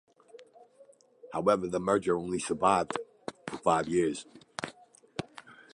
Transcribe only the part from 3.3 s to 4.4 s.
for only five years.